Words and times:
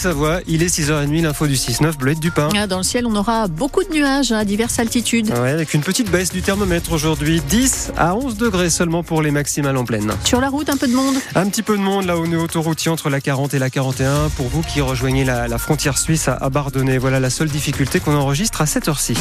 Savoie, 0.00 0.38
il 0.46 0.62
est 0.62 0.68
6h30, 0.68 1.20
l'info 1.22 1.48
du 1.48 1.54
6-9, 1.56 1.96
Bleuette 1.96 2.20
du 2.20 2.30
Pain. 2.30 2.48
Ah, 2.56 2.68
Dans 2.68 2.76
le 2.76 2.84
ciel, 2.84 3.06
on 3.06 3.16
aura 3.16 3.48
beaucoup 3.48 3.82
de 3.82 3.92
nuages 3.92 4.30
à 4.30 4.44
diverses 4.44 4.78
altitudes. 4.78 5.30
Ouais, 5.30 5.50
avec 5.50 5.74
une 5.74 5.80
petite 5.80 6.08
baisse 6.12 6.30
du 6.30 6.42
thermomètre 6.42 6.92
aujourd'hui, 6.92 7.40
10 7.48 7.90
à 7.96 8.14
11 8.14 8.36
degrés 8.36 8.70
seulement 8.70 9.02
pour 9.02 9.20
les 9.20 9.32
maximales 9.32 9.76
en 9.76 9.84
pleine. 9.84 10.12
Sur 10.22 10.40
la 10.40 10.48
route, 10.48 10.70
un 10.70 10.76
peu 10.76 10.86
de 10.86 10.94
monde. 10.94 11.16
Un 11.34 11.48
petit 11.48 11.64
peu 11.64 11.76
de 11.76 11.82
monde 11.82 12.04
là 12.06 12.16
au 12.16 12.28
nœud 12.28 12.38
autoroutier 12.38 12.88
entre 12.88 13.10
la 13.10 13.20
40 13.20 13.52
et 13.54 13.58
la 13.58 13.68
41 13.68 14.28
pour 14.36 14.46
vous 14.46 14.62
qui 14.62 14.80
rejoignez 14.80 15.24
la, 15.24 15.48
la 15.48 15.58
frontière 15.58 15.98
suisse 15.98 16.28
à, 16.28 16.34
à 16.34 16.50
Bardonnay. 16.50 16.98
Voilà 16.98 17.18
la 17.18 17.28
seule 17.28 17.48
difficulté 17.48 17.98
qu'on 17.98 18.14
enregistre 18.14 18.60
à 18.62 18.66
cette 18.66 18.86
heure-ci. 18.86 19.14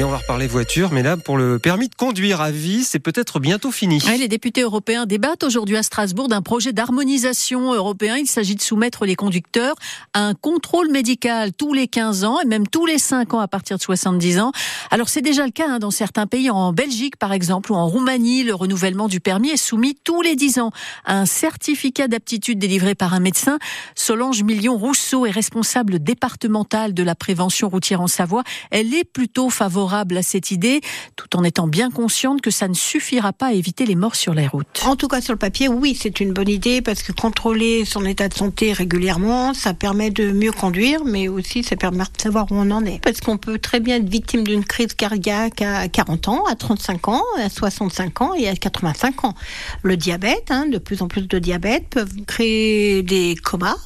Et 0.00 0.02
on 0.02 0.08
va 0.08 0.16
reparler 0.16 0.46
voiture, 0.46 0.92
mais 0.92 1.02
là, 1.02 1.18
pour 1.18 1.36
le 1.36 1.58
permis 1.58 1.90
de 1.90 1.94
conduire 1.94 2.40
à 2.40 2.50
vie, 2.50 2.84
c'est 2.84 3.00
peut-être 3.00 3.38
bientôt 3.38 3.70
fini. 3.70 4.00
Ouais, 4.06 4.16
les 4.16 4.28
députés 4.28 4.62
européens 4.62 5.04
débattent 5.04 5.42
aujourd'hui 5.42 5.76
à 5.76 5.82
Strasbourg 5.82 6.26
d'un 6.26 6.40
projet 6.40 6.72
d'harmonisation 6.72 7.74
européen. 7.74 8.16
Il 8.16 8.26
s'agit 8.26 8.54
de 8.54 8.62
soumettre 8.62 9.04
les 9.04 9.14
conducteurs 9.14 9.74
à 10.14 10.20
un 10.20 10.32
contrôle 10.32 10.90
médical 10.90 11.52
tous 11.52 11.74
les 11.74 11.86
15 11.86 12.24
ans 12.24 12.40
et 12.40 12.46
même 12.46 12.66
tous 12.66 12.86
les 12.86 12.96
5 12.96 13.34
ans 13.34 13.40
à 13.40 13.46
partir 13.46 13.76
de 13.76 13.82
70 13.82 14.38
ans. 14.38 14.52
Alors 14.90 15.10
c'est 15.10 15.20
déjà 15.20 15.44
le 15.44 15.50
cas 15.50 15.68
hein, 15.68 15.78
dans 15.80 15.90
certains 15.90 16.26
pays, 16.26 16.48
en 16.48 16.72
Belgique 16.72 17.16
par 17.18 17.34
exemple 17.34 17.70
ou 17.70 17.74
en 17.74 17.86
Roumanie, 17.86 18.42
le 18.42 18.54
renouvellement 18.54 19.06
du 19.06 19.20
permis 19.20 19.50
est 19.50 19.58
soumis 19.58 19.98
tous 20.02 20.22
les 20.22 20.34
10 20.34 20.60
ans 20.60 20.70
à 21.04 21.18
un 21.18 21.26
certificat 21.26 22.08
d'aptitude 22.08 22.58
délivré 22.58 22.94
par 22.94 23.12
un 23.12 23.20
médecin. 23.20 23.58
Solange 23.94 24.44
Million-Rousseau 24.44 25.26
est 25.26 25.30
responsable 25.30 26.02
départementale 26.02 26.94
de 26.94 27.02
la 27.02 27.14
prévention 27.14 27.68
routière 27.68 28.00
en 28.00 28.08
Savoie. 28.08 28.44
Elle 28.70 28.94
est 28.94 29.04
plutôt 29.04 29.50
favorable 29.50 29.89
à 29.94 30.22
cette 30.22 30.50
idée, 30.50 30.80
tout 31.16 31.36
en 31.36 31.44
étant 31.44 31.66
bien 31.66 31.90
consciente 31.90 32.40
que 32.40 32.50
ça 32.50 32.68
ne 32.68 32.74
suffira 32.74 33.32
pas 33.32 33.48
à 33.48 33.52
éviter 33.52 33.86
les 33.86 33.94
morts 33.94 34.16
sur 34.16 34.34
les 34.34 34.46
routes. 34.46 34.82
En 34.86 34.96
tout 34.96 35.08
cas, 35.08 35.20
sur 35.20 35.32
le 35.32 35.38
papier, 35.38 35.68
oui, 35.68 35.96
c'est 36.00 36.20
une 36.20 36.32
bonne 36.32 36.48
idée 36.48 36.82
parce 36.82 37.02
que 37.02 37.12
contrôler 37.12 37.84
son 37.84 38.04
état 38.04 38.28
de 38.28 38.34
santé 38.34 38.72
régulièrement, 38.72 39.54
ça 39.54 39.74
permet 39.74 40.10
de 40.10 40.32
mieux 40.32 40.52
conduire, 40.52 41.04
mais 41.04 41.28
aussi 41.28 41.62
ça 41.62 41.76
permet 41.76 42.04
de 42.04 42.20
savoir 42.20 42.46
où 42.50 42.54
on 42.54 42.70
en 42.70 42.84
est. 42.84 43.00
Parce 43.02 43.20
qu'on 43.20 43.36
peut 43.36 43.58
très 43.58 43.80
bien 43.80 43.96
être 43.96 44.08
victime 44.08 44.44
d'une 44.44 44.64
crise 44.64 44.94
cardiaque 44.94 45.62
à 45.62 45.88
40 45.88 46.28
ans, 46.28 46.44
à 46.46 46.54
35 46.54 47.08
ans, 47.08 47.22
à 47.38 47.48
65 47.48 48.22
ans 48.22 48.34
et 48.34 48.48
à 48.48 48.54
85 48.54 49.24
ans. 49.24 49.34
Le 49.82 49.96
diabète, 49.96 50.50
hein, 50.50 50.66
de 50.66 50.78
plus 50.78 51.02
en 51.02 51.08
plus 51.08 51.26
de 51.26 51.38
diabète, 51.38 51.88
peuvent 51.90 52.14
créer 52.26 53.02
des 53.02 53.34
comas 53.42 53.76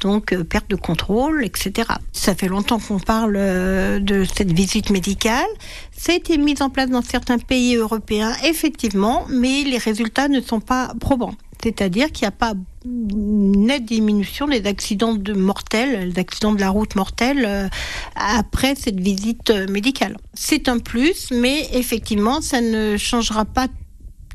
donc 0.00 0.32
euh, 0.32 0.44
perte 0.44 0.68
de 0.68 0.76
contrôle, 0.76 1.44
etc. 1.44 1.88
Ça 2.12 2.34
fait 2.34 2.48
longtemps 2.48 2.78
qu'on 2.78 2.98
parle 2.98 3.34
euh, 3.36 3.98
de 4.00 4.24
cette 4.24 4.52
visite 4.52 4.90
médicale. 4.90 5.46
Ça 5.92 6.12
a 6.12 6.16
été 6.16 6.38
mis 6.38 6.60
en 6.60 6.70
place 6.70 6.90
dans 6.90 7.02
certains 7.02 7.38
pays 7.38 7.76
européens, 7.76 8.34
effectivement, 8.44 9.26
mais 9.28 9.64
les 9.64 9.78
résultats 9.78 10.28
ne 10.28 10.40
sont 10.40 10.60
pas 10.60 10.92
probants. 10.98 11.34
C'est-à-dire 11.62 12.10
qu'il 12.10 12.24
n'y 12.24 12.28
a 12.28 12.32
pas 12.32 12.54
une 12.86 13.66
nette 13.66 13.84
diminution 13.84 14.48
des 14.48 14.66
accidents 14.66 15.14
de 15.14 15.34
mortels, 15.34 16.12
des 16.14 16.20
accidents 16.20 16.52
de 16.52 16.60
la 16.60 16.70
route 16.70 16.96
mortels 16.96 17.44
euh, 17.46 17.68
après 18.14 18.74
cette 18.74 18.98
visite 18.98 19.50
médicale. 19.68 20.16
C'est 20.32 20.68
un 20.68 20.78
plus, 20.78 21.30
mais 21.30 21.68
effectivement, 21.74 22.40
ça 22.40 22.62
ne 22.62 22.96
changera 22.96 23.44
pas 23.44 23.68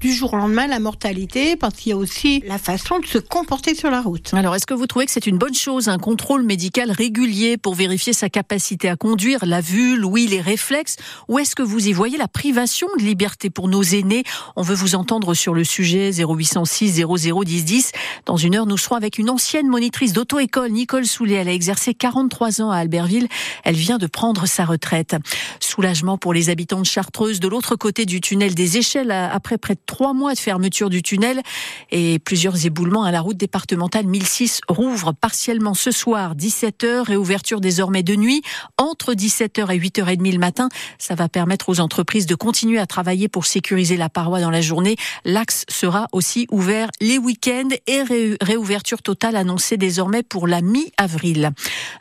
du 0.06 0.14
jour 0.14 0.36
au 0.36 0.38
lendemain 0.38 0.68
la 0.68 0.78
mortalité 0.78 1.56
parce 1.56 1.74
qu'il 1.74 1.90
y 1.90 1.94
a 1.94 1.98
aussi 1.98 2.44
la 2.46 2.60
façon 2.60 3.00
de 3.00 3.08
se 3.08 3.18
comporter 3.18 3.74
sur 3.74 3.90
la 3.90 4.02
route. 4.02 4.36
Alors, 4.36 4.54
est-ce 4.54 4.68
que 4.68 4.76
vous 4.76 4.86
trouvez 4.86 5.08
que 5.08 5.12
c'est 5.12 5.26
une 5.26 5.40
bonne 5.40 5.56
chose, 5.56 5.90
un 5.90 5.98
contrôle 5.98 6.44
médical 6.44 6.92
régulier 6.92 7.58
pour 7.58 7.74
vérifier 7.74 8.14
sa 8.14 8.30
capacité 8.30 8.88
à 8.88 8.98
conduire, 8.98 9.48
la 9.48 9.62
vue, 9.62 9.98
l'ouïe, 9.98 10.28
les 10.28 10.42
réflexes 10.42 10.98
Ou 11.28 11.40
est-ce 11.40 11.56
que 11.56 11.64
vous 11.64 11.88
y 11.88 11.92
voyez 11.92 12.20
la 12.20 12.28
privation 12.28 12.88
de 13.00 13.04
liberté 13.04 13.50
pour 13.50 13.68
nos 13.68 13.82
aînés? 13.82 14.24
On 14.56 14.62
veut 14.62 14.76
vous 14.76 14.94
entendre 14.94 15.34
sur 15.34 15.56
le 15.56 15.64
sujet 15.64 16.12
0806 16.12 17.02
00 17.02 17.44
10 17.44 17.66
10. 17.66 17.92
Dans 18.28 18.38
une 18.38 18.54
heure, 18.54 18.68
nous 18.68 18.78
serons 18.78 18.98
avec 18.98 19.18
une 19.18 19.32
ancienne 19.32 19.68
monitrice 19.68 20.14
d'auto-école, 20.14 20.70
Nicole 20.70 21.08
Soulet. 21.08 21.34
Elle 21.34 21.50
a 21.50 21.54
exercé 21.54 21.96
43 21.96 22.62
ans 22.62 22.70
à 22.70 22.78
Albertville. 22.78 23.28
Elle 23.64 23.76
vient 23.76 23.98
de 23.98 24.06
prendre 24.06 24.46
sa 24.46 24.66
retraite. 24.66 25.16
Soulagement 25.60 26.20
pour 26.20 26.32
les 26.32 26.52
habitants 26.52 26.82
de 26.82 26.86
Chartreuse, 26.86 27.40
de 27.40 27.48
l'autre 27.48 27.76
côté 27.76 28.06
du 28.06 28.22
tunnel 28.22 28.54
des 28.54 28.78
échelles, 28.78 29.10
après 29.10 29.58
près 29.58 29.74
de 29.74 29.80
trois 29.96 30.14
mois 30.14 30.34
de 30.34 30.40
fermeture 30.40 30.90
du 30.90 31.02
tunnel 31.02 31.42
et 31.90 32.20
plusieurs 32.20 32.66
éboulements 32.66 33.06
à 33.06 33.12
la 33.12 33.22
route 33.22 33.38
départementale 33.38 34.06
1006 34.06 34.60
rouvre 34.68 35.14
partiellement 35.14 35.74
ce 35.74 35.90
soir 35.90 36.36
17h 36.36 37.04
réouverture 37.04 37.62
désormais 37.62 38.04
de 38.04 38.18
nuit 38.18 38.42
entre 38.78 39.14
17h 39.14 39.74
et 39.74 39.80
8h30 39.80 40.34
le 40.34 40.38
matin. 40.38 40.68
Ça 40.98 41.16
va 41.16 41.30
permettre 41.30 41.70
aux 41.70 41.80
entreprises 41.80 42.26
de 42.26 42.36
continuer 42.36 42.78
à 42.78 42.86
travailler 42.86 43.30
pour 43.30 43.46
sécuriser 43.46 43.96
la 43.96 44.10
paroi 44.10 44.42
dans 44.42 44.50
la 44.50 44.60
journée. 44.60 44.98
L'axe 45.24 45.64
sera 45.70 46.10
aussi 46.12 46.46
ouvert 46.52 46.90
les 47.00 47.18
week-ends 47.18 47.70
et 47.88 48.02
réouverture 48.42 49.02
totale 49.02 49.38
annoncée 49.38 49.78
désormais 49.78 50.24
pour 50.24 50.46
la 50.46 50.60
mi-avril. 50.62 51.52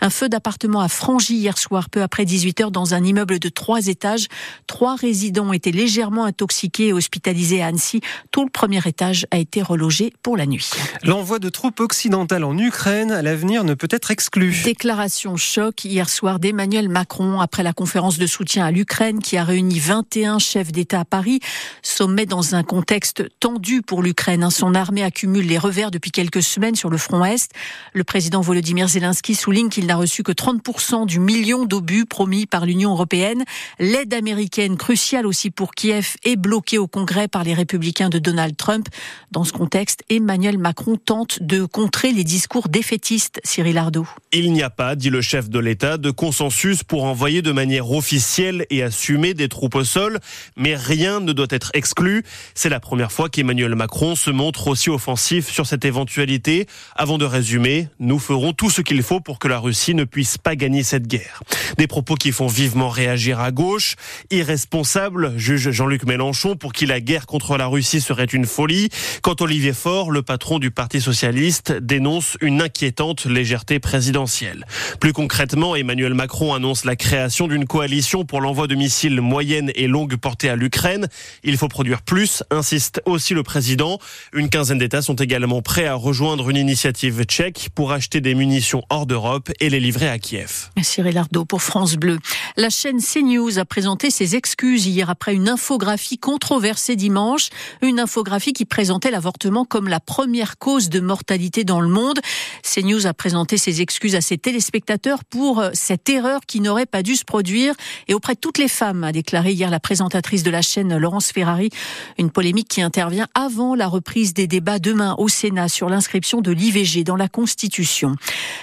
Un 0.00 0.10
feu 0.10 0.28
d'appartement 0.28 0.80
a 0.80 0.88
franchi 0.88 1.36
hier 1.36 1.56
soir 1.56 1.88
peu 1.90 2.02
après 2.02 2.24
18h 2.24 2.72
dans 2.72 2.94
un 2.94 3.04
immeuble 3.04 3.38
de 3.38 3.48
trois 3.48 3.86
étages. 3.86 4.26
Trois 4.66 4.96
résidents 4.96 5.52
étaient 5.52 5.70
légèrement 5.70 6.24
intoxiqués 6.24 6.88
et 6.88 6.92
hospitalisés 6.92 7.62
à 7.62 7.68
Annecy. 7.74 8.00
Tout 8.30 8.44
le 8.44 8.50
premier 8.50 8.80
étage 8.86 9.26
a 9.30 9.38
été 9.38 9.62
relogé 9.62 10.12
pour 10.22 10.36
la 10.36 10.46
nuit. 10.46 10.70
L'envoi 11.02 11.38
de 11.38 11.48
troupes 11.48 11.80
occidentales 11.80 12.44
en 12.44 12.56
Ukraine 12.56 13.10
à 13.10 13.20
l'avenir 13.20 13.64
ne 13.64 13.74
peut 13.74 13.88
être 13.90 14.10
exclu. 14.10 14.62
Déclaration 14.64 15.36
choc 15.36 15.84
hier 15.84 16.08
soir 16.08 16.38
d'Emmanuel 16.38 16.88
Macron 16.88 17.40
après 17.40 17.62
la 17.62 17.72
conférence 17.72 18.18
de 18.18 18.26
soutien 18.26 18.64
à 18.64 18.70
l'Ukraine 18.70 19.18
qui 19.18 19.36
a 19.36 19.44
réuni 19.44 19.80
21 19.80 20.38
chefs 20.38 20.70
d'État 20.70 21.00
à 21.00 21.04
Paris. 21.04 21.40
Sommet 21.82 22.26
dans 22.26 22.54
un 22.54 22.62
contexte 22.62 23.24
tendu 23.40 23.82
pour 23.82 24.02
l'Ukraine. 24.02 24.48
Son 24.50 24.74
armée 24.74 25.02
accumule 25.02 25.46
les 25.46 25.58
revers 25.58 25.90
depuis 25.90 26.12
quelques 26.12 26.42
semaines 26.42 26.76
sur 26.76 26.90
le 26.90 26.98
front 26.98 27.24
Est. 27.24 27.50
Le 27.92 28.04
président 28.04 28.40
Volodymyr 28.40 28.88
Zelensky 28.88 29.34
souligne 29.34 29.68
qu'il 29.68 29.86
n'a 29.86 29.96
reçu 29.96 30.22
que 30.22 30.32
30% 30.32 31.06
du 31.06 31.18
million 31.18 31.64
d'obus 31.64 32.06
promis 32.06 32.46
par 32.46 32.66
l'Union 32.66 32.92
européenne. 32.92 33.44
L'aide 33.80 34.14
américaine, 34.14 34.76
cruciale 34.76 35.26
aussi 35.26 35.50
pour 35.50 35.74
Kiev, 35.74 36.16
est 36.24 36.36
bloquée 36.36 36.78
au 36.78 36.86
Congrès 36.86 37.26
par 37.26 37.42
les 37.42 37.54
républicains 37.54 37.63
de 37.64 38.18
Donald 38.18 38.56
Trump. 38.56 38.88
Dans 39.30 39.44
ce 39.44 39.52
contexte, 39.52 40.04
Emmanuel 40.08 40.58
Macron 40.58 40.96
tente 40.96 41.42
de 41.42 41.64
contrer 41.64 42.12
les 42.12 42.24
discours 42.24 42.68
défaitistes, 42.68 43.40
Cyril 43.44 43.78
Ardo. 43.78 44.06
Il 44.32 44.52
n'y 44.52 44.62
a 44.62 44.70
pas, 44.70 44.94
dit 44.96 45.10
le 45.10 45.20
chef 45.20 45.48
de 45.48 45.58
l'État, 45.58 45.98
de 45.98 46.10
consensus 46.10 46.82
pour 46.82 47.04
envoyer 47.04 47.42
de 47.42 47.52
manière 47.52 47.90
officielle 47.90 48.66
et 48.70 48.82
assumée 48.82 49.34
des 49.34 49.48
troupes 49.48 49.74
au 49.74 49.84
sol, 49.84 50.18
mais 50.56 50.76
rien 50.76 51.20
ne 51.20 51.32
doit 51.32 51.46
être 51.50 51.70
exclu. 51.74 52.24
C'est 52.54 52.68
la 52.68 52.80
première 52.80 53.12
fois 53.12 53.28
qu'Emmanuel 53.28 53.74
Macron 53.74 54.14
se 54.14 54.30
montre 54.30 54.68
aussi 54.68 54.90
offensif 54.90 55.50
sur 55.50 55.66
cette 55.66 55.84
éventualité. 55.84 56.66
Avant 56.94 57.18
de 57.18 57.24
résumer, 57.24 57.88
nous 57.98 58.18
ferons 58.18 58.52
tout 58.52 58.70
ce 58.70 58.82
qu'il 58.82 59.02
faut 59.02 59.20
pour 59.20 59.38
que 59.38 59.48
la 59.48 59.58
Russie 59.58 59.94
ne 59.94 60.04
puisse 60.04 60.38
pas 60.38 60.56
gagner 60.56 60.82
cette 60.82 61.06
guerre. 61.06 61.42
Des 61.78 61.86
propos 61.86 62.14
qui 62.14 62.32
font 62.32 62.46
vivement 62.46 62.88
réagir 62.88 63.40
à 63.40 63.50
gauche. 63.50 63.96
Irresponsable, 64.30 65.32
juge 65.36 65.70
Jean-Luc 65.70 66.04
Mélenchon, 66.04 66.56
pour 66.56 66.72
qui 66.72 66.86
la 66.86 67.00
guerre 67.00 67.26
contre 67.26 67.53
la 67.58 67.66
Russie 67.66 68.00
serait 68.00 68.24
une 68.24 68.46
folie. 68.46 68.88
Quand 69.22 69.40
Olivier 69.40 69.72
Faure, 69.72 70.10
le 70.10 70.22
patron 70.22 70.58
du 70.58 70.70
Parti 70.70 71.00
socialiste, 71.00 71.72
dénonce 71.72 72.36
une 72.40 72.62
inquiétante 72.62 73.26
légèreté 73.26 73.78
présidentielle. 73.78 74.64
Plus 75.00 75.12
concrètement, 75.12 75.76
Emmanuel 75.76 76.14
Macron 76.14 76.54
annonce 76.54 76.84
la 76.84 76.96
création 76.96 77.48
d'une 77.48 77.66
coalition 77.66 78.24
pour 78.24 78.40
l'envoi 78.40 78.66
de 78.66 78.74
missiles 78.74 79.20
moyenne 79.20 79.70
et 79.74 79.86
longue 79.86 80.16
portée 80.16 80.48
à 80.48 80.56
l'Ukraine. 80.56 81.08
Il 81.42 81.56
faut 81.56 81.68
produire 81.68 82.02
plus, 82.02 82.42
insiste 82.50 83.02
aussi 83.04 83.34
le 83.34 83.42
président. 83.42 83.98
Une 84.32 84.48
quinzaine 84.48 84.78
d'États 84.78 85.02
sont 85.02 85.14
également 85.14 85.62
prêts 85.62 85.86
à 85.86 85.94
rejoindre 85.94 86.50
une 86.50 86.56
initiative 86.56 87.24
tchèque 87.24 87.70
pour 87.74 87.92
acheter 87.92 88.20
des 88.20 88.34
munitions 88.34 88.82
hors 88.90 89.06
d'Europe 89.06 89.50
et 89.60 89.70
les 89.70 89.80
livrer 89.80 90.08
à 90.08 90.18
Kiev. 90.18 90.70
Cyril 90.82 91.18
Ardo 91.18 91.44
pour 91.44 91.62
France 91.62 91.96
Bleu. 91.96 92.18
La 92.56 92.70
chaîne 92.70 93.00
CNews 93.00 93.58
a 93.58 93.64
présenté 93.64 94.10
ses 94.10 94.36
excuses 94.36 94.86
hier 94.86 95.10
après 95.10 95.34
une 95.34 95.48
infographie 95.48 96.18
controversée 96.18 96.94
dimanche. 96.94 97.48
Une 97.82 97.98
infographie 97.98 98.52
qui 98.52 98.64
présentait 98.64 99.10
l'avortement 99.10 99.64
comme 99.64 99.88
la 99.88 99.98
première 99.98 100.56
cause 100.56 100.88
de 100.88 101.00
mortalité 101.00 101.64
dans 101.64 101.80
le 101.80 101.88
monde. 101.88 102.20
CNews 102.62 103.08
a 103.08 103.12
présenté 103.12 103.58
ses 103.58 103.80
excuses 103.80 104.14
à 104.14 104.20
ses 104.20 104.38
téléspectateurs 104.38 105.24
pour 105.24 105.58
euh, 105.58 105.70
cette 105.72 106.08
erreur 106.08 106.42
qui 106.46 106.60
n'aurait 106.60 106.86
pas 106.86 107.02
dû 107.02 107.16
se 107.16 107.24
produire 107.24 107.74
et 108.06 108.14
auprès 108.14 108.34
de 108.34 108.38
toutes 108.38 108.58
les 108.58 108.68
femmes, 108.68 109.02
a 109.02 109.10
déclaré 109.10 109.50
hier 109.50 109.68
la 109.68 109.80
présentatrice 109.80 110.44
de 110.44 110.50
la 110.50 110.62
chaîne 110.62 110.96
Laurence 110.96 111.32
Ferrari. 111.32 111.70
Une 112.18 112.30
polémique 112.30 112.68
qui 112.68 112.82
intervient 112.82 113.26
avant 113.34 113.74
la 113.74 113.88
reprise 113.88 114.32
des 114.32 114.46
débats 114.46 114.78
demain 114.78 115.16
au 115.18 115.26
Sénat 115.26 115.68
sur 115.68 115.88
l'inscription 115.88 116.40
de 116.40 116.52
l'IVG 116.52 117.02
dans 117.02 117.16
la 117.16 117.26
Constitution. 117.26 118.14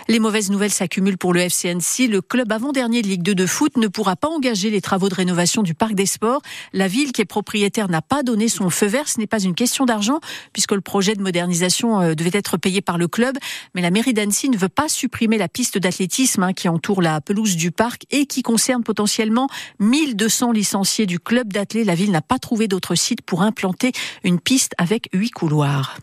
Les 0.08 0.20
mauvaises 0.20 0.50
nouvelles 0.50 0.72
s'accumulent 0.72 1.18
pour 1.18 1.34
le 1.34 1.42
FCNC. 1.42 2.08
Le 2.10 2.22
club 2.22 2.52
avant-dernier 2.52 3.02
de 3.02 3.08
Ligue 3.08 3.22
2 3.22 3.36
de 3.36 3.46
foot 3.46 3.78
ne 3.78 3.88
pourra 3.88 4.16
pas 4.16 4.28
engager 4.28 4.70
les 4.70 4.82
travaux 4.82 5.10
de 5.10 5.16
rénovation 5.16 5.62
du 5.62 5.74
parc 5.74 5.94
des 5.94 6.06
sports. 6.06 6.42
La 6.74 6.88
ville 6.88 7.12
qui 7.12 7.22
est 7.22 7.26
propriétaire 7.26 7.88
n'a 7.88 8.02
pas 8.02 8.24
donné 8.24 8.50
son 8.50 8.70
feu 8.70 8.88
vert. 8.88 9.08
Ce 9.08 9.20
n'est 9.20 9.28
pas 9.28 9.42
une 9.42 9.54
question 9.54 9.86
d'argent 9.86 10.20
puisque 10.54 10.72
le 10.72 10.82
projet 10.82 11.16
de 11.16 11.22
modernisation 11.22 12.02
euh, 12.02 12.16
devait 12.16 12.32
être 12.34 12.58
payé 12.58 12.82
par 12.82 12.98
le 12.98 13.08
club. 13.08 13.38
Mais 13.76 13.82
la 13.82 13.92
mairie 13.92 14.14
d'Annecy 14.14 14.50
ne 14.50 14.58
veut 14.58 14.70
pas 14.70 14.90
supprimer 14.90 15.38
la 15.38 15.48
piste 15.48 15.78
d'athlétisme 15.78 16.44
hein, 16.44 16.54
qui 16.54 16.68
entoure 16.68 17.02
la 17.02 17.22
pelouse 17.22 17.56
du 17.56 17.72
parc 17.72 18.06
et 18.12 18.26
qui 18.26 18.42
concerne 18.42 18.84
potentiellement 18.84 19.48
1200 19.80 20.52
licenciés 20.52 21.06
du 21.06 21.20
club 21.20 21.54
d'athlé. 21.54 21.84
La 21.84 21.96
ville 21.96 22.12
n'a 22.12 22.22
pas 22.22 22.40
trouvé 22.40 22.68
d'autre 22.68 22.96
site 22.96 23.22
pour 23.22 23.44
implanter 23.44 23.92
une 24.24 24.40
piste 24.40 24.74
avec 24.78 25.10
huit 25.14 25.32
couloirs. 25.32 25.98